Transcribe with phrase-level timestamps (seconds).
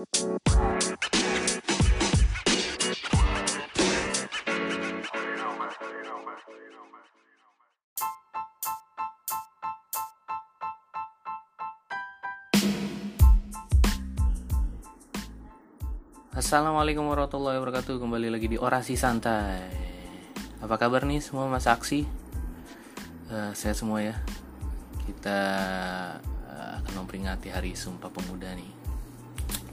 [0.00, 0.16] Assalamualaikum
[17.04, 18.00] warahmatullahi wabarakatuh.
[18.00, 19.68] Kembali lagi di Orasi Santai.
[20.64, 22.08] Apa kabar nih semua mas aksi?
[23.28, 24.16] Uh, saya semua ya?
[25.04, 25.40] Kita
[26.48, 28.79] uh, akan memperingati hari Sumpah Pemuda nih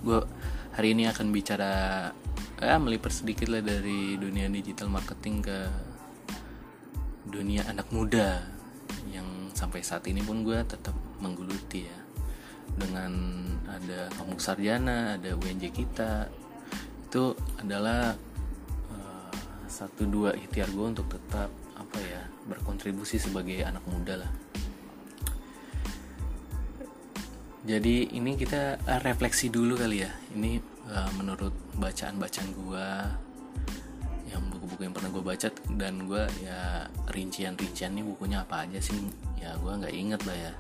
[0.08, 0.24] Gue
[0.72, 2.08] hari ini akan bicara
[2.64, 5.68] Ya melipir sedikit lah dari dunia digital marketing ke
[7.28, 8.40] Dunia anak muda
[9.12, 12.00] Yang sampai saat ini pun gue tetap menggeluti ya.
[12.78, 13.12] Dengan
[13.66, 16.30] ada kampung sarjana, ada UNJ kita,
[17.08, 18.14] itu adalah
[18.94, 19.34] uh,
[19.66, 24.32] satu dua ikhtiar gue untuk tetap apa ya berkontribusi sebagai anak muda lah
[27.68, 30.12] jadi ini kita uh, refleksi dulu kali ya.
[30.32, 30.56] Ini
[30.88, 32.88] uh, menurut bacaan-bacaan gue
[34.32, 38.96] yang buku-buku yang pernah gue baca dan gue ya rincian-rincian nih bukunya apa aja sih?
[39.44, 40.54] Ya gue nggak inget lah ya.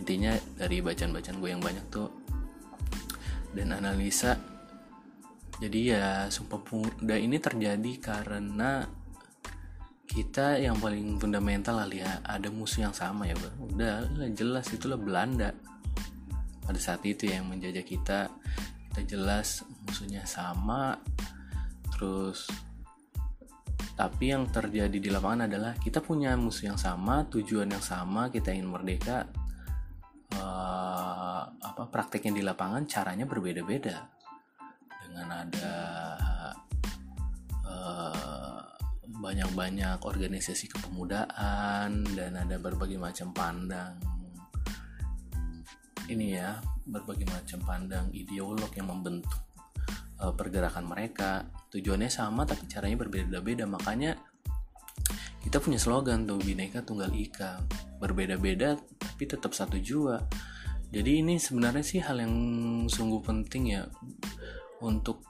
[0.00, 2.08] Intinya dari bacaan-bacaan gue yang banyak tuh
[3.52, 4.40] dan analisa
[5.58, 8.86] jadi ya sumpah pemuda ini terjadi karena
[10.08, 12.24] kita yang paling fundamental lah ya.
[12.24, 15.52] Ada musuh yang sama ya bro udah jelas itulah Belanda
[16.68, 18.28] pada saat itu yang menjajah kita.
[18.92, 21.00] Kita jelas musuhnya sama.
[21.96, 22.44] Terus
[23.96, 28.52] tapi yang terjadi di lapangan adalah kita punya musuh yang sama tujuan yang sama kita
[28.52, 29.24] ingin merdeka.
[30.36, 34.12] Uh, apa prakteknya di lapangan caranya berbeda-beda.
[35.08, 35.74] Dengan ada
[37.64, 38.62] uh,
[39.08, 44.17] banyak-banyak organisasi kepemudaan dan ada berbagai macam pandang
[46.08, 49.44] ini ya berbagai macam pandang ideolog yang membentuk
[50.20, 51.44] uh, pergerakan mereka.
[51.68, 53.68] Tujuannya sama tapi caranya berbeda-beda.
[53.68, 54.16] Makanya
[55.44, 57.60] kita punya slogan tuh bineka tunggal ika.
[58.00, 60.20] Berbeda-beda tapi tetap satu jua.
[60.88, 62.34] Jadi ini sebenarnya sih hal yang
[62.88, 63.84] sungguh penting ya
[64.80, 65.20] untuk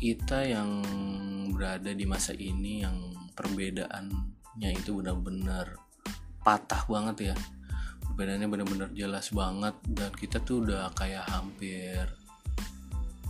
[0.00, 0.80] kita yang
[1.52, 2.96] berada di masa ini yang
[3.34, 5.76] perbedaannya itu benar-benar
[6.40, 7.36] patah banget ya
[8.08, 12.08] perbedaannya benar-benar jelas banget dan kita tuh udah kayak hampir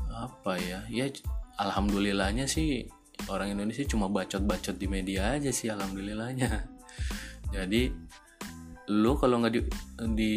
[0.08, 1.06] apa ya ya
[1.58, 2.86] alhamdulillahnya sih
[3.26, 6.70] orang Indonesia cuma bacot-bacot di media aja sih alhamdulillahnya.
[7.54, 7.90] Jadi
[8.88, 9.62] lu kalau nggak di
[10.16, 10.34] di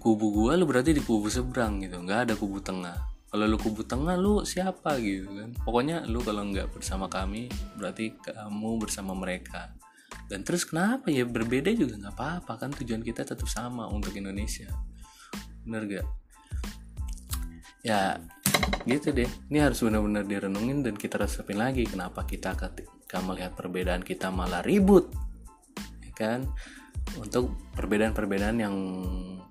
[0.00, 2.96] kubu gua lu berarti di kubu seberang gitu nggak ada kubu tengah.
[3.28, 5.50] Kalau lu kubu tengah lu siapa gitu kan?
[5.62, 9.74] Pokoknya lu kalau nggak bersama kami berarti kamu bersama mereka
[10.28, 11.28] dan terus kenapa ya?
[11.28, 12.70] Berbeda juga nggak apa-apa kan?
[12.72, 14.68] Tujuan kita tetap sama untuk Indonesia.
[15.64, 16.06] Bener gak
[17.84, 18.16] ya
[18.88, 19.28] gitu deh.
[19.52, 24.64] Ini harus benar-benar direnungin dan kita resepin lagi kenapa kita ketika melihat perbedaan kita malah
[24.64, 25.12] ribut
[26.00, 26.48] ya kan?
[27.20, 28.76] Untuk perbedaan-perbedaan yang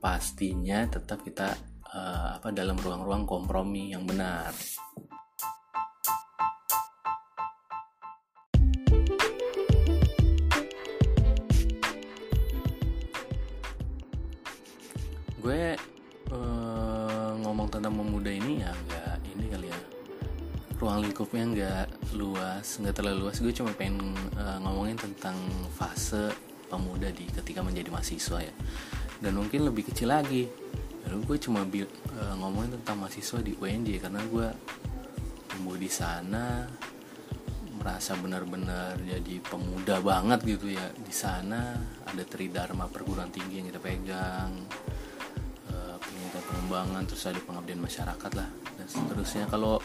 [0.01, 1.53] pastinya tetap kita
[1.94, 4.50] uh, apa dalam ruang-ruang kompromi yang benar.
[15.44, 15.76] Gue
[16.31, 19.80] uh, ngomong tentang pemuda ini ya nggak ini kali ya.
[20.80, 23.44] Ruang lingkupnya nggak luas nggak terlalu luas.
[23.44, 25.36] Gue cuma pengen uh, ngomongin tentang
[25.76, 26.32] fase
[26.72, 28.56] pemuda di ketika menjadi mahasiswa ya.
[29.20, 30.48] Dan mungkin lebih kecil lagi
[31.03, 34.48] lalu gue cuma bil, uh, ngomongin tentang mahasiswa di UNJ karena gue
[35.52, 36.64] tumbuh di sana
[37.76, 40.88] merasa benar-benar jadi pemuda banget gitu ya.
[40.96, 41.76] Di sana
[42.08, 44.72] ada tridharma perguruan tinggi yang kita pegang
[46.73, 49.45] pengembangan terus ada pengabdian masyarakat lah dan seterusnya.
[49.45, 49.78] Kalau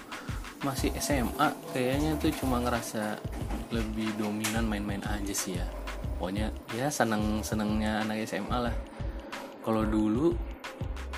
[0.65, 3.21] masih SMA kayaknya tuh cuma ngerasa
[3.69, 5.69] lebih dominan main-main aja sih ya.
[6.17, 8.75] Pokoknya ya seneng senengnya anak SMA lah.
[9.61, 10.33] Kalau dulu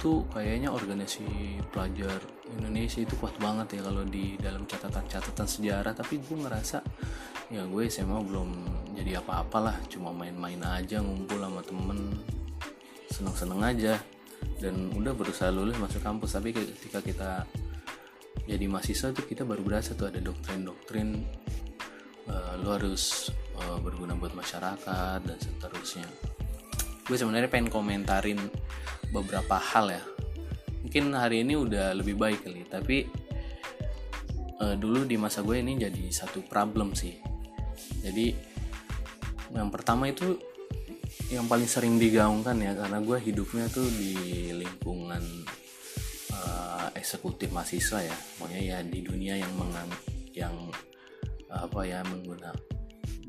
[0.02, 2.18] tuh kayaknya organisasi pelajar
[2.58, 5.94] Indonesia itu kuat banget ya kalau di dalam catatan-catatan sejarah.
[5.94, 6.82] Tapi gue ngerasa
[7.54, 8.50] ya gue SMA belum
[8.98, 12.18] jadi apa-apalah cuma main-main aja ngumpul sama temen.
[13.06, 13.94] Seneng-seneng aja
[14.60, 17.30] dan udah berusaha lulus masuk kampus tapi ketika kita
[18.44, 21.22] jadi mahasiswa tuh kita baru berasa tuh ada doktrin-doktrin
[22.30, 26.06] uh, lu harus uh, berguna buat masyarakat dan seterusnya.
[27.06, 28.38] Gue sebenarnya pengen komentarin
[29.10, 30.02] beberapa hal ya.
[30.82, 33.06] Mungkin hari ini udah lebih baik kali tapi
[34.62, 37.14] uh, dulu di masa gue ini jadi satu problem sih.
[38.02, 38.34] Jadi
[39.54, 40.38] yang pertama itu
[41.30, 45.22] yang paling sering digaungkan ya karena gue hidupnya tuh di lingkungan
[46.34, 48.16] uh, eksekutif mahasiswa ya.
[48.36, 49.90] Pokoknya ya di dunia yang mengang
[50.34, 50.54] yang
[51.50, 52.58] apa ya menggunakan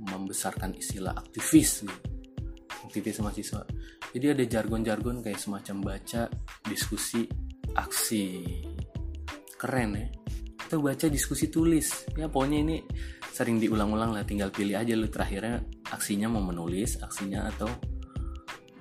[0.01, 1.97] membesarkan istilah aktivis gitu.
[2.89, 3.61] aktivis mahasiswa.
[4.11, 6.25] Jadi ada jargon-jargon kayak semacam baca
[6.65, 7.29] diskusi
[7.77, 8.25] aksi.
[9.61, 10.09] Keren ya.
[10.65, 12.09] Atau baca diskusi tulis.
[12.17, 12.77] Ya pokoknya ini
[13.29, 15.61] sering diulang-ulang lah tinggal pilih aja lu terakhirnya
[15.93, 17.69] aksinya mau menulis aksinya atau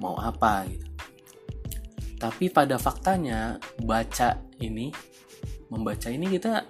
[0.01, 0.89] mau apa gitu.
[2.21, 4.93] Tapi pada faktanya baca ini
[5.73, 6.69] membaca ini kita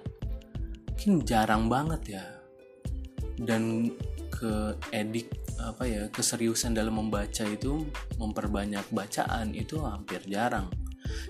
[0.91, 2.25] mungkin jarang banget ya.
[3.41, 3.89] Dan
[4.29, 7.85] ke edik apa ya keseriusan dalam membaca itu
[8.21, 10.69] memperbanyak bacaan itu hampir jarang.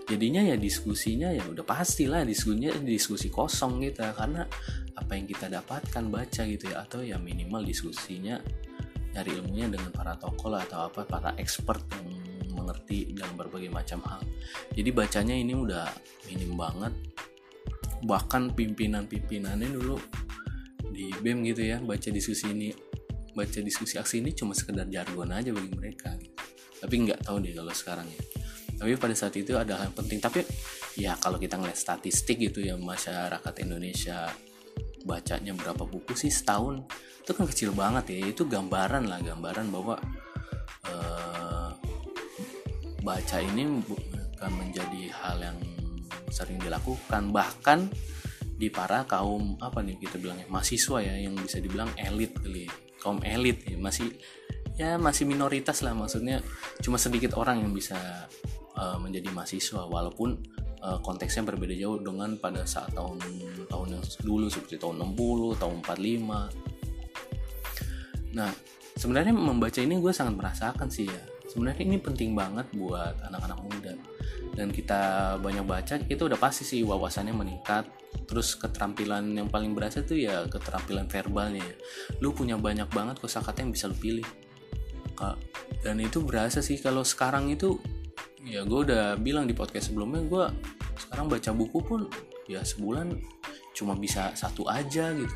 [0.05, 4.45] Jadinya ya diskusinya ya udah pastilah diskusinya diskusi kosong gitu ya karena
[4.93, 8.37] apa yang kita dapatkan baca gitu ya atau ya minimal diskusinya
[9.11, 12.07] nyari ilmunya dengan para tokoh atau apa para expert yang
[12.55, 14.21] mengerti dalam berbagai macam hal.
[14.75, 15.87] Jadi bacanya ini udah
[16.31, 16.93] minim banget.
[18.01, 19.97] Bahkan pimpinan-pimpinannya dulu
[20.91, 22.67] di BEM gitu ya baca diskusi ini
[23.31, 26.35] baca diskusi aksi ini cuma sekedar jargon aja bagi mereka gitu.
[26.83, 28.21] tapi nggak tahu deh kalau sekarang ya.
[28.81, 30.17] Tapi pada saat itu ada hal yang penting.
[30.17, 30.41] Tapi
[30.97, 34.25] ya kalau kita ngeliat statistik gitu ya masyarakat Indonesia
[35.03, 36.85] bacanya berapa buku sih setahun.
[37.21, 38.17] Itu kan kecil banget ya.
[38.29, 39.95] Itu gambaran lah gambaran bahwa
[40.89, 41.69] uh,
[43.01, 45.59] baca ini bukan menjadi hal yang
[46.29, 47.29] sering dilakukan.
[47.29, 47.79] Bahkan
[48.61, 52.73] di para kaum apa nih kita bilangnya mahasiswa ya yang bisa dibilang elit kali ya.
[53.01, 54.13] kaum elit ya masih
[54.77, 56.41] ya masih minoritas lah maksudnya.
[56.81, 57.97] Cuma sedikit orang yang bisa
[58.77, 59.89] uh, menjadi mahasiswa.
[59.89, 63.19] Walaupun uh, konteksnya berbeda jauh dengan pada saat tahun
[63.69, 66.49] tahun yang dulu seperti tahun 60 tahun 45
[68.31, 68.47] nah
[69.01, 71.23] sebenarnya membaca ini gue sangat merasakan sih ya.
[71.49, 73.93] Sebenarnya ini penting banget buat anak-anak muda.
[74.55, 77.89] Dan kita banyak baca kita udah pasti sih wawasannya meningkat.
[78.29, 81.75] Terus keterampilan yang paling berasa tuh ya keterampilan verbalnya ya.
[82.23, 84.27] lu punya banyak banget kosakata yang bisa lu pilih.
[85.85, 87.77] Dan itu berasa sih kalau sekarang itu
[88.45, 90.45] ya gue udah bilang di podcast sebelumnya gue
[90.97, 92.01] sekarang baca buku pun
[92.49, 93.13] ya sebulan
[93.71, 95.35] cuma bisa satu aja gitu.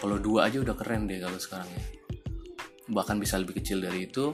[0.00, 1.84] Kalau dua aja udah keren deh kalau sekarang ya.
[2.88, 4.32] Bahkan bisa lebih kecil dari itu.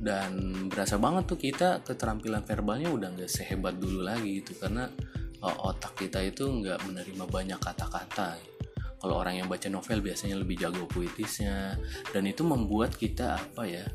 [0.00, 4.60] Dan berasa banget tuh kita keterampilan verbalnya udah nggak sehebat dulu lagi gitu.
[4.60, 4.84] Karena
[5.40, 8.36] uh, otak kita itu nggak menerima banyak kata-kata
[9.00, 11.80] kalau orang yang baca novel biasanya lebih jago puitisnya.
[12.12, 13.88] Dan itu membuat kita apa ya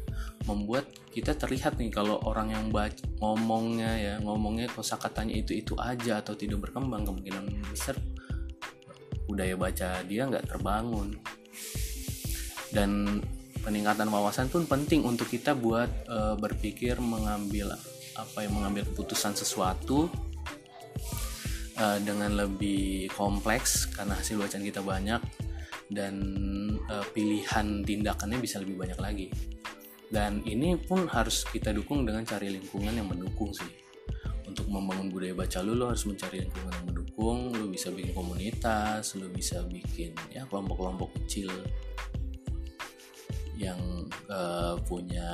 [0.49, 6.21] membuat kita terlihat nih kalau orang yang baca ngomongnya ya ngomongnya kosakatanya itu itu aja
[6.21, 7.97] atau tidak berkembang kemungkinan besar
[9.29, 11.17] budaya baca dia nggak terbangun.
[12.73, 13.21] Dan
[13.61, 17.73] peningkatan wawasan pun penting untuk kita buat e, berpikir mengambil
[18.15, 20.07] apa yang mengambil keputusan sesuatu
[21.75, 25.21] e, dengan lebih kompleks karena hasil bacaan kita banyak
[25.91, 26.15] dan
[26.89, 29.27] e, pilihan tindakannya bisa lebih banyak lagi.
[30.09, 33.67] Dan ini pun harus kita dukung dengan cari lingkungan yang mendukung sih.
[34.45, 39.15] Untuk membangun budaya baca lu lo harus mencari lingkungan yang mendukung lu bisa bikin komunitas
[39.15, 41.47] lu bisa bikin ya kelompok-kelompok kecil
[43.55, 43.79] yang
[44.27, 45.31] uh, punya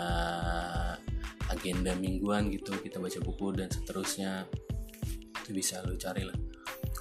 [1.49, 4.45] agenda mingguan gitu kita baca buku dan seterusnya
[5.51, 6.37] bisa lo cari lah.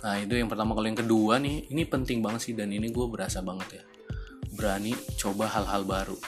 [0.05, 0.75] Nah itu yang pertama.
[0.75, 3.85] Kalau yang kedua nih ini penting banget sih dan ini gue berasa banget ya.
[4.52, 6.19] Berani coba hal-hal baru.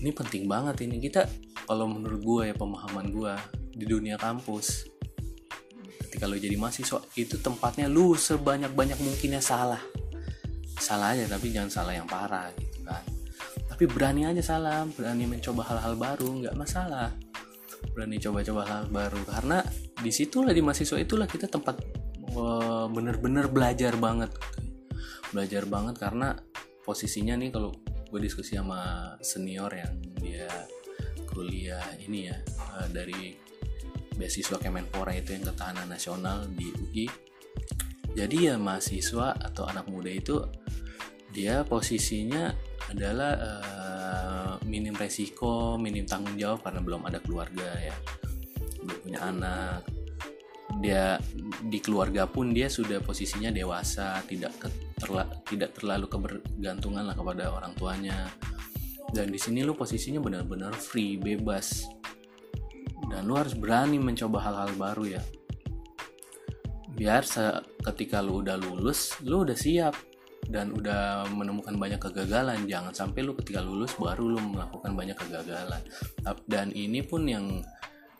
[0.00, 0.98] Ini penting banget ini.
[0.98, 1.28] Kita
[1.68, 3.34] kalau menurut gue ya pemahaman gue
[3.76, 4.90] di dunia kampus
[6.10, 9.80] ketika lo jadi mahasiswa itu tempatnya lu sebanyak-banyak mungkinnya salah.
[10.80, 13.04] Salah aja tapi jangan salah yang parah gitu kan.
[13.70, 17.14] Tapi berani aja salah berani mencoba hal-hal baru nggak masalah
[17.92, 19.20] berani coba-coba hal baru.
[19.24, 19.58] Karena
[20.00, 21.80] di situlah di mahasiswa itulah kita tempat
[22.92, 24.30] bener-bener belajar banget.
[25.30, 26.34] Belajar banget karena
[26.82, 27.70] posisinya nih kalau
[28.10, 30.50] gue diskusi sama senior yang dia
[31.30, 32.36] kuliah ini ya
[32.82, 33.38] eh, dari
[34.18, 37.06] beasiswa Kemenpora itu yang ketahanan nasional di UI
[38.18, 40.42] jadi ya mahasiswa atau anak muda itu
[41.30, 42.50] dia posisinya
[42.90, 43.89] adalah uh,
[44.66, 47.96] minim resiko, minim tanggung jawab karena belum ada keluarga ya,
[48.84, 49.80] belum punya anak.
[50.80, 51.18] Dia
[51.66, 54.54] di keluarga pun dia sudah posisinya dewasa, tidak
[54.96, 58.30] terla, tidak terlalu kebergantungan lah kepada orang tuanya.
[59.10, 61.90] Dan di sini lu posisinya benar-benar free, bebas.
[63.10, 65.22] Dan lu harus berani mencoba hal-hal baru ya.
[66.94, 67.26] Biar
[67.90, 70.09] ketika lu udah lulus, lu udah siap
[70.50, 75.78] dan udah menemukan banyak kegagalan jangan sampai lu ketika lulus baru lu melakukan banyak kegagalan.
[76.44, 77.62] Dan ini pun yang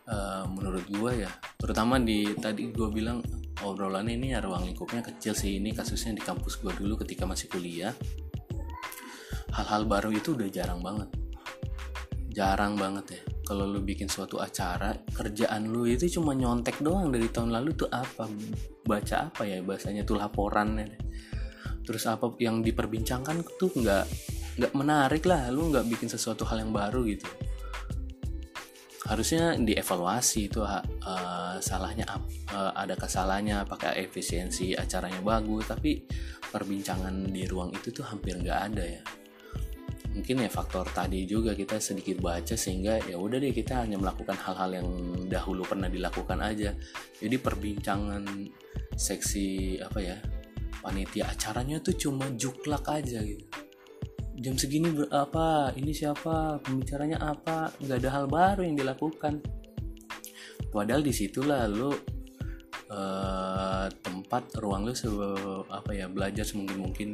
[0.06, 3.18] uh, menurut gue ya terutama di tadi gue bilang
[3.66, 5.58] obrolan ini ya ruang lingkupnya kecil sih.
[5.58, 7.92] Ini kasusnya di kampus gue dulu ketika masih kuliah.
[9.50, 11.10] Hal-hal baru itu udah jarang banget.
[12.30, 13.22] Jarang banget ya.
[13.50, 17.90] Kalau lu bikin suatu acara kerjaan lu itu cuma nyontek doang dari tahun lalu tuh
[17.90, 18.30] apa
[18.86, 20.86] baca apa ya bahasanya tuh laporannya
[21.90, 24.06] terus apa yang diperbincangkan tuh nggak
[24.62, 25.50] nggak menarik lah.
[25.50, 27.26] Lu nggak bikin sesuatu hal yang baru gitu.
[29.10, 32.06] Harusnya dievaluasi itu uh, salahnya
[32.54, 35.66] uh, ada kesalahannya apakah efisiensi acaranya bagus.
[35.66, 36.06] Tapi
[36.46, 39.02] perbincangan di ruang itu tuh hampir nggak ada ya.
[40.14, 44.38] Mungkin ya faktor tadi juga kita sedikit baca sehingga ya udah deh kita hanya melakukan
[44.38, 44.88] hal-hal yang
[45.26, 46.70] dahulu pernah dilakukan aja.
[47.18, 48.22] Jadi perbincangan
[48.94, 50.18] seksi apa ya
[50.80, 53.46] panitia acaranya tuh cuma juklak aja gitu.
[54.40, 59.44] Jam segini berapa ini siapa pembicaranya apa nggak ada hal baru yang dilakukan.
[60.72, 64.94] Padahal di situlah lo uh, tempat ruang lo
[65.68, 67.08] apa ya belajar semungkin mungkin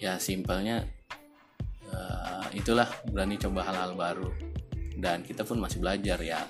[0.00, 0.88] ya simpelnya
[1.92, 4.30] uh, itulah berani coba hal-hal baru.
[4.98, 6.42] Dan kita pun masih belajar ya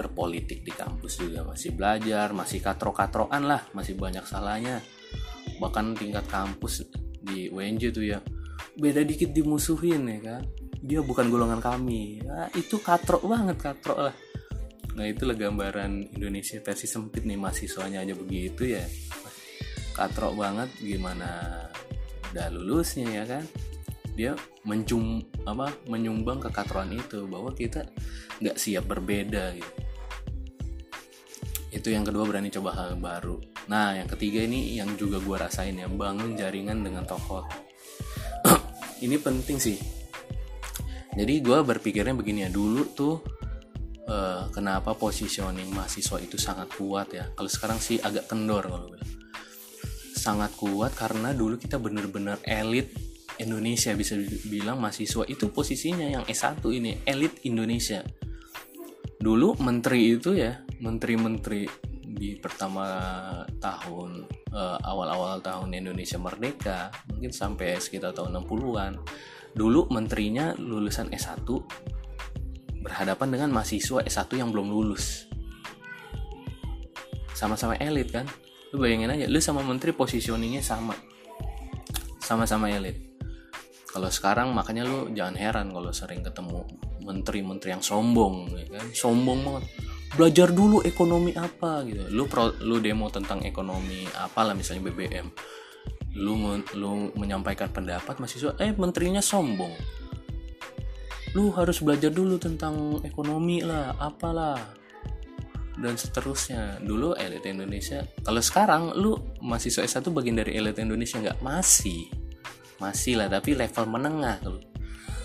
[0.00, 1.44] berpolitik di kampus juga.
[1.44, 4.80] Masih belajar masih katro-katroan lah masih banyak salahnya.
[5.60, 6.88] Bahkan tingkat kampus
[7.20, 8.24] di UNJ tuh ya
[8.80, 10.42] beda dikit dimusuhin ya kan.
[10.80, 12.24] Dia bukan golongan kami.
[12.24, 14.16] Nah, itu katro banget katro lah.
[14.96, 18.84] Nah itulah gambaran Indonesia versi sempit nih mahasiswanya aja begitu ya.
[19.92, 21.28] Katro banget gimana
[22.32, 23.44] udah lulusnya ya kan.
[24.16, 24.34] Dia
[24.66, 27.86] mencum apa menyumbang kekatruan itu bahwa kita
[28.40, 29.79] nggak siap berbeda gitu
[31.80, 33.40] itu yang kedua berani coba hal baru.
[33.72, 37.48] Nah yang ketiga ini yang juga gue rasain ya bangun jaringan dengan tokoh.
[39.04, 39.80] Ini penting sih.
[41.16, 43.16] Jadi gue berpikirnya begini ya dulu tuh
[44.06, 47.32] uh, kenapa positioning mahasiswa itu sangat kuat ya?
[47.32, 49.00] Kalau sekarang sih agak kendor kalau gue
[50.20, 52.92] sangat kuat karena dulu kita bener-bener elit
[53.40, 54.20] Indonesia bisa
[54.52, 58.04] bilang mahasiswa itu posisinya yang S1 ini elit Indonesia
[59.20, 61.68] dulu menteri itu ya menteri-menteri
[62.10, 62.88] di pertama
[63.60, 68.96] tahun uh, awal-awal tahun Indonesia merdeka mungkin sampai sekitar tahun 60-an
[69.54, 71.44] dulu menterinya lulusan S1
[72.80, 75.28] berhadapan dengan mahasiswa S1 yang belum lulus.
[77.36, 78.24] Sama-sama elit kan?
[78.72, 80.96] Lu bayangin aja lu sama menteri positioningnya sama.
[82.24, 82.96] Sama-sama elit.
[83.90, 86.64] Kalau sekarang makanya lu jangan heran kalau sering ketemu
[87.10, 88.86] menteri-menteri yang sombong ya kan?
[88.94, 89.64] Sombong banget.
[90.14, 92.06] Belajar dulu ekonomi apa gitu.
[92.14, 95.26] Lu pro, lu demo tentang ekonomi apalah misalnya BBM
[96.18, 96.34] lu
[96.74, 99.70] lu menyampaikan pendapat mahasiswa eh menterinya sombong.
[101.38, 104.58] Lu harus belajar dulu tentang ekonomi lah apalah.
[105.80, 106.82] Dan seterusnya.
[106.82, 109.16] Dulu elit Indonesia kalau sekarang lu
[109.70, 111.38] so S1 bagian dari elit Indonesia nggak?
[111.40, 112.10] Masih.
[112.82, 114.69] Masih lah tapi level menengah tuh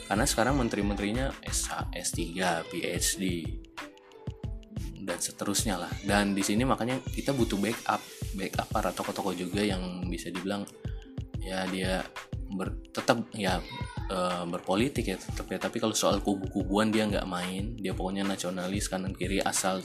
[0.05, 2.21] karena sekarang menteri-menterinya S S3
[2.69, 3.24] PhD
[5.05, 5.91] dan seterusnya lah.
[6.01, 8.01] Dan di sini makanya kita butuh backup
[8.38, 10.65] backup para tokoh-tokoh juga yang bisa dibilang
[11.41, 12.01] ya dia
[12.50, 13.62] ber, tetap ya
[14.09, 14.17] e,
[14.50, 15.57] berpolitik ya tetap ya.
[15.62, 19.81] Tapi kalau soal kubu-kubuan dia nggak main dia pokoknya nasionalis kanan kiri asal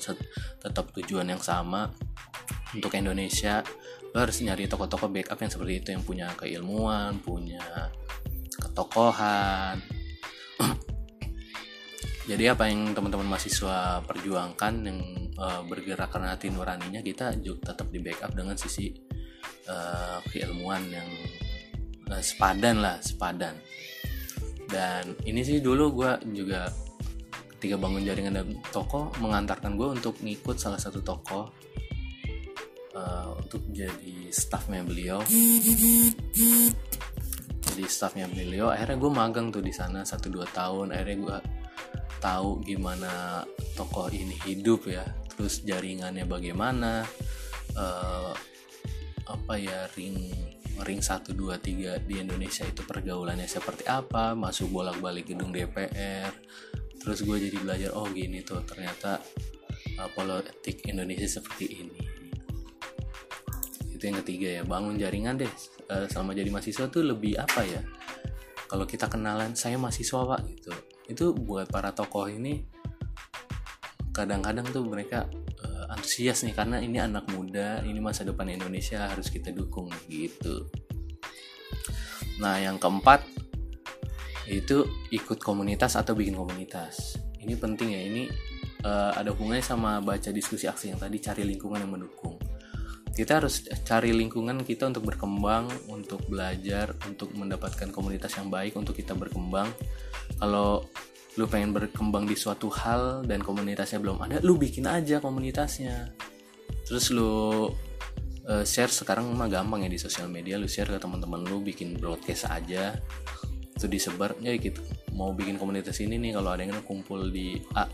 [0.60, 1.92] tetap tujuan yang sama
[2.72, 3.64] untuk Indonesia
[4.10, 7.62] lo harus nyari tokoh-tokoh backup yang seperti itu yang punya keilmuan punya
[8.58, 9.78] ketokohan
[12.30, 15.00] jadi apa yang teman-teman mahasiswa perjuangkan yang
[15.40, 18.92] uh, bergerak karena hati nuraninya kita juga tetap di backup dengan sisi
[19.66, 21.08] uh, keilmuan yang
[22.12, 23.56] uh, sepadan lah sepadan.
[24.70, 26.70] Dan ini sih dulu gue juga
[27.58, 31.50] ketika bangun jaringan dan toko mengantarkan gue untuk ngikut salah satu toko
[32.96, 35.20] uh, untuk jadi staffnya beliau
[37.70, 40.90] jadi staffnya beliau akhirnya gue magang tuh di sana satu dua tahun.
[40.90, 41.38] Akhirnya gue
[42.20, 43.42] tahu gimana
[43.74, 47.00] tokoh ini hidup ya terus jaringannya bagaimana
[47.72, 48.36] uh,
[49.24, 50.28] apa ya ring
[50.84, 56.28] ring 1 2 3 di Indonesia itu pergaulannya seperti apa masuk bolak-balik gedung DPR
[57.00, 59.16] terus gue jadi belajar oh gini tuh ternyata
[59.96, 62.00] uh, politik Indonesia seperti ini.
[63.96, 65.52] Itu yang ketiga ya bangun jaringan deh
[65.90, 67.82] uh, selama jadi mahasiswa tuh lebih apa ya?
[68.70, 70.72] Kalau kita kenalan saya mahasiswa pak gitu.
[71.10, 72.62] Itu buat para tokoh ini
[74.14, 75.26] kadang-kadang tuh mereka
[76.00, 80.64] antusias nih karena ini anak muda ini masa depan Indonesia harus kita dukung gitu.
[82.40, 83.20] Nah yang keempat
[84.48, 87.20] itu ikut komunitas atau bikin komunitas.
[87.36, 88.22] Ini penting ya ini
[88.88, 92.39] uh, ada hubungannya sama baca diskusi aksi yang tadi cari lingkungan yang mendukung
[93.10, 98.94] kita harus cari lingkungan kita untuk berkembang untuk belajar untuk mendapatkan komunitas yang baik untuk
[98.94, 99.68] kita berkembang.
[100.38, 100.86] Kalau
[101.38, 106.10] lu pengen berkembang di suatu hal dan komunitasnya belum ada lu bikin aja komunitasnya.
[106.86, 107.70] Terus lu
[108.46, 111.98] uh, share sekarang mah gampang ya di sosial media lu share ke teman-teman lu bikin
[111.98, 112.98] broadcast aja.
[113.74, 114.82] Itu disebar ya gitu
[115.20, 117.84] mau bikin komunitas ini nih kalau ada yang kumpul di A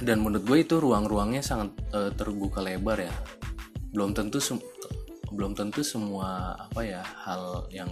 [0.00, 3.14] dan menurut gue itu ruang-ruangnya sangat uh, terbuka lebar ya.
[3.92, 4.40] Belum tentu
[5.30, 7.88] belum tentu semua apa ya hal yang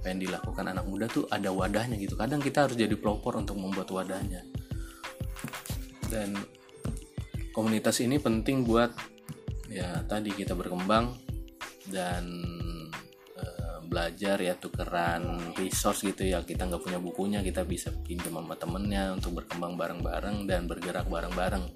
[0.00, 2.14] pengen dilakukan anak muda tuh ada wadahnya gitu.
[2.14, 4.46] Kadang kita harus jadi pelopor untuk membuat wadahnya.
[6.06, 6.38] Dan
[7.50, 8.94] komunitas ini penting buat
[9.72, 11.16] ya tadi kita berkembang
[11.88, 12.24] dan
[13.92, 16.40] belajar ya tukeran resource gitu ya.
[16.40, 21.68] Kita nggak punya bukunya kita bisa pinjam sama temennya untuk berkembang bareng-bareng dan bergerak bareng-bareng.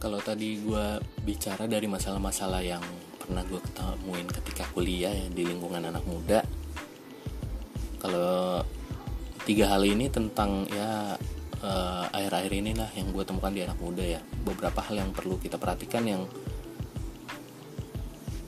[0.00, 0.86] Kalau tadi gue
[1.28, 2.80] bicara dari masalah-masalah yang
[3.20, 6.46] pernah gue ketemuin ketika kuliah ya di lingkungan anak muda
[7.98, 8.62] kalau
[9.46, 11.14] tiga hal ini tentang ya
[11.62, 14.20] uh, akhir-akhir ini lah yang gue temukan di anak muda ya.
[14.42, 16.22] Beberapa hal yang perlu kita perhatikan yang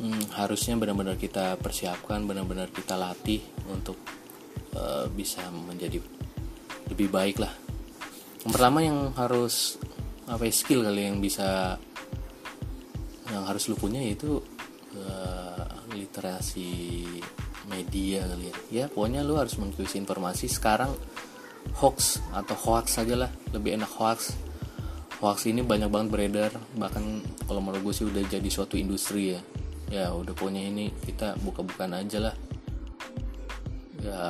[0.03, 3.97] hmm, harusnya benar-benar kita persiapkan benar-benar kita latih untuk
[4.75, 6.03] uh, bisa menjadi
[6.91, 7.55] lebih baik lah.
[8.43, 9.79] Yang pertama yang harus
[10.27, 11.79] apa ya, skill kali yang bisa
[13.29, 14.41] yang harus lu punya yaitu
[14.97, 17.05] uh, literasi
[17.69, 18.55] media kali ya.
[18.73, 20.49] Ya pokoknya lu harus mengikuti informasi.
[20.49, 20.91] Sekarang
[21.79, 23.31] hoax atau hoax saja lah.
[23.53, 24.35] Lebih enak hoax.
[25.21, 26.53] Hoax ini banyak banget beredar.
[26.75, 27.05] Bahkan
[27.45, 29.41] kalau menurut gue sih udah jadi suatu industri ya.
[29.89, 32.35] Ya udah pokoknya ini kita buka-bukaan aja lah.
[34.01, 34.23] Ya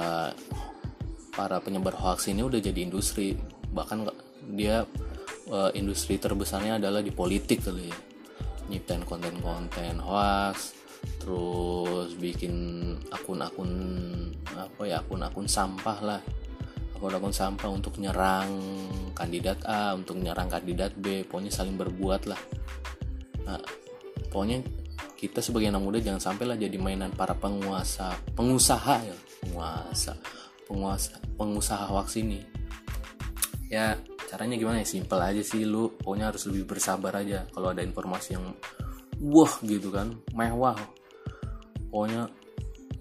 [1.32, 3.38] para penyebar hoax ini udah jadi industri.
[3.70, 4.10] Bahkan
[4.58, 4.82] dia
[5.52, 7.98] uh, industri terbesarnya adalah di politik kali ya.
[8.68, 10.76] Nyiptain konten-konten hoax
[11.18, 12.54] terus bikin
[13.12, 13.70] akun-akun
[14.56, 16.20] apa ya akun-akun sampah lah.
[16.96, 18.50] Akun-akun sampah untuk nyerang
[19.14, 21.22] kandidat A untuk nyerang kandidat B.
[21.28, 22.40] Pokoknya saling berbuat lah.
[23.46, 23.60] Nah,
[24.32, 24.64] pokoknya
[25.18, 29.16] kita sebagai anak muda jangan sampai lah jadi mainan para penguasa pengusaha ya.
[29.46, 30.14] Penguasa
[30.66, 32.42] penguasa pengusaha hoax ini.
[33.68, 34.88] Ya caranya gimana ya?
[34.88, 35.94] Simple aja sih lu.
[35.98, 37.46] Pokoknya harus lebih bersabar aja.
[37.52, 38.52] Kalau ada informasi yang
[39.22, 40.14] wah gitu kan.
[40.34, 40.78] Mewah.
[41.88, 42.28] Pokoknya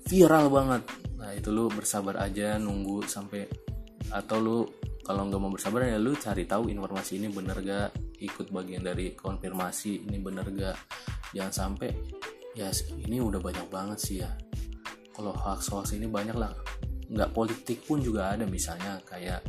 [0.08, 0.82] viral banget.
[1.20, 3.44] Nah itu lu bersabar aja nunggu sampai
[4.08, 4.58] atau lu
[5.04, 9.16] kalau nggak mau bersabar ya lu cari tahu informasi ini bener gak ikut bagian dari
[9.16, 10.76] konfirmasi ini bener gak
[11.32, 11.92] jangan sampai
[12.56, 12.68] ya
[13.04, 14.32] ini udah banyak banget sih ya.
[15.14, 16.54] Kalau hoax hoax ini banyak lah.
[17.08, 19.42] Nggak politik pun juga ada misalnya kayak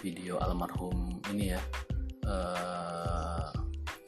[0.00, 1.60] video almarhum ini ya.
[2.28, 3.48] Uh,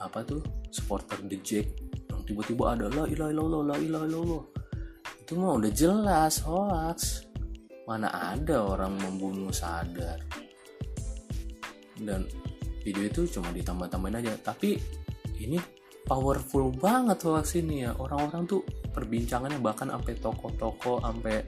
[0.00, 1.66] apa tuh supporter The Jack
[2.11, 4.42] yang tiba-tiba ada la ilaha illallah la ilaha illallah.
[5.20, 7.26] Itu mah udah jelas hoax.
[7.87, 10.22] Mana ada orang membunuh sadar.
[11.98, 12.26] Dan
[12.87, 14.33] video itu cuma ditambah-tambahin aja.
[14.40, 14.78] Tapi
[15.42, 15.59] ini
[16.06, 17.94] powerful banget hoax ini ya.
[17.98, 18.62] Orang-orang tuh
[18.94, 21.42] perbincangannya bahkan sampai toko-toko sampai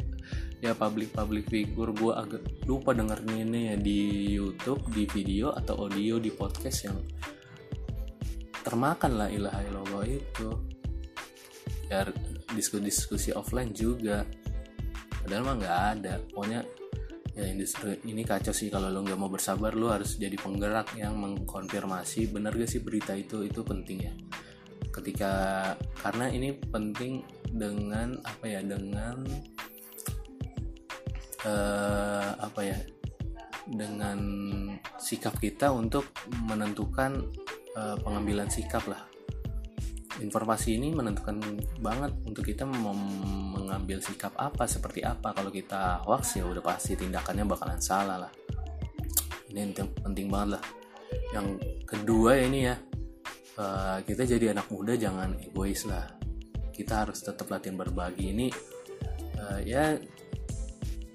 [0.62, 1.90] ya public-public figure.
[1.90, 3.98] Gue agak lupa dengerin ini ya di
[4.34, 6.98] YouTube di video atau audio di podcast yang
[8.62, 10.48] termakan lah ilaha illallah itu.
[11.90, 12.08] Ya
[12.54, 14.24] diskusi-diskusi offline juga.
[15.22, 16.12] Padahal mah nggak ada.
[16.30, 16.60] Pokoknya
[17.32, 21.16] ya industri ini kacau sih kalau lo nggak mau bersabar lo harus jadi penggerak yang
[21.16, 23.44] mengkonfirmasi benar gak sih berita itu?
[23.44, 24.14] Itu penting ya.
[24.92, 25.32] Ketika
[26.00, 29.24] karena ini penting dengan apa ya dengan
[31.44, 32.78] uh, apa ya
[33.68, 34.18] dengan
[34.98, 36.10] sikap kita untuk
[36.50, 37.30] menentukan
[37.76, 39.08] uh, pengambilan sikap lah.
[40.20, 41.40] Informasi ini menentukan
[41.80, 45.32] banget untuk kita mengambil sikap apa seperti apa.
[45.32, 48.32] Kalau kita hoax ya udah pasti tindakannya bakalan salah lah.
[49.48, 49.72] Ini
[50.04, 50.64] penting banget lah.
[51.32, 51.46] Yang
[51.88, 52.76] kedua ini ya
[53.56, 56.12] uh, kita jadi anak muda jangan egois lah.
[56.72, 58.36] Kita harus tetap latihan berbagi.
[58.36, 58.46] Ini
[59.40, 59.96] uh, ya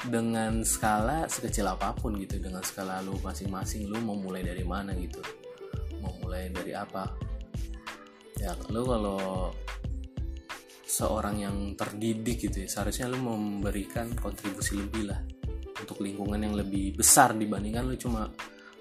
[0.09, 4.93] dengan skala sekecil apa pun gitu dengan skala lu masing-masing lu mau mulai dari mana
[4.93, 5.19] gitu
[6.01, 7.09] mau mulai dari apa.
[8.37, 9.19] Ya lo kalau
[10.87, 15.19] seorang yang terdidik gitu ya seharusnya lo memberikan kontribusi lebih lah
[15.77, 18.29] untuk lingkungan yang lebih besar dibandingkan lo cuma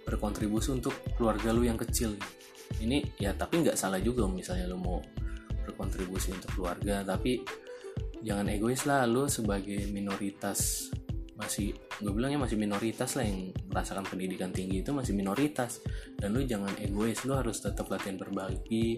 [0.07, 2.15] berkontribusi untuk keluarga lo yang kecil.
[2.83, 4.99] Ini ya tapi nggak salah juga misalnya lu mau
[5.67, 7.43] berkontribusi untuk keluarga tapi
[8.23, 10.91] jangan egois lah lu sebagai minoritas
[11.37, 15.85] masih gue bilangnya masih minoritas lah yang merasakan pendidikan tinggi itu masih minoritas.
[16.17, 18.97] Dan lu jangan egois lu harus tetap latihan berbagi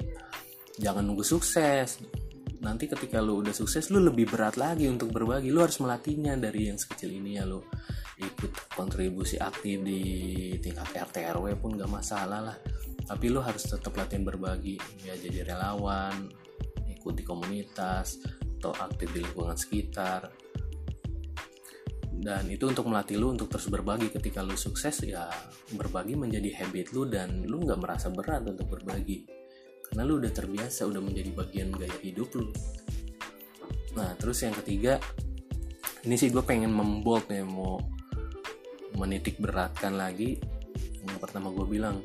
[0.79, 1.99] jangan nunggu sukses.
[2.59, 5.51] Nanti ketika lu udah sukses lu lebih berat lagi untuk berbagi.
[5.51, 7.63] Lu harus melatihnya dari yang sekecil ini ya lu
[8.19, 10.03] ikut kontribusi aktif di
[10.59, 12.57] tingkat RT RW pun gak masalah lah.
[13.07, 14.79] Tapi lu harus tetap latihan berbagi.
[15.07, 16.31] Ya jadi relawan
[16.87, 18.19] ikut di komunitas
[18.59, 20.48] atau aktif di lingkungan sekitar
[22.19, 24.11] dan itu untuk melatih lu untuk terus berbagi.
[24.11, 25.31] Ketika lu sukses ya
[25.71, 29.23] berbagi menjadi habit lu dan lu nggak merasa berat untuk berbagi.
[29.87, 32.51] Karena lu udah terbiasa udah menjadi bagian gaya hidup lu.
[33.95, 34.99] Nah terus yang ketiga
[36.03, 37.79] ini sih gue pengen membold nih mau
[38.99, 40.43] menitik beratkan lagi.
[41.07, 42.03] Yang pertama gue bilang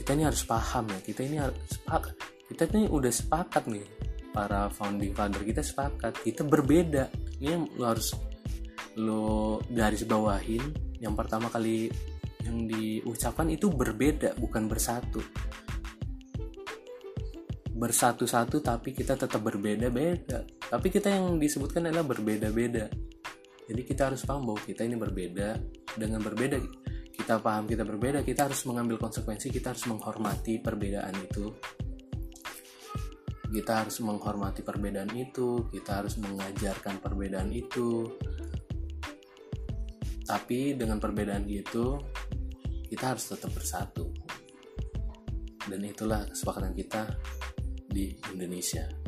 [0.00, 3.84] kita ini harus paham ya kita ini harus sepakat kita ini udah sepakat nih.
[4.32, 7.12] Para founding father kita sepakat kita berbeda.
[7.36, 8.16] Ini lu harus
[8.96, 10.62] lo garis bawahin
[11.00, 11.92] yang pertama kali
[12.46, 15.20] yang diucapkan itu berbeda bukan bersatu.
[17.76, 20.46] Bersatu-satu tapi kita tetap berbeda-beda.
[20.46, 22.88] Tapi kita yang disebutkan adalah berbeda-beda.
[23.66, 25.48] Jadi kita harus paham bahwa kita ini berbeda.
[25.98, 26.56] Dengan berbeda
[27.16, 31.50] kita paham kita berbeda kita harus mengambil konsekuensi kita harus menghormati perbedaan itu.
[33.50, 38.14] Kita harus menghormati perbedaan itu kita harus mengajarkan perbedaan itu
[40.26, 41.94] tapi dengan perbedaan itu
[42.90, 44.10] kita harus tetap bersatu.
[45.66, 47.02] Dan itulah kesepakatan kita
[47.90, 49.05] di Indonesia